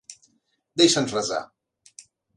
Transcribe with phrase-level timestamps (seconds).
[0.81, 1.43] Deixa'ns resar.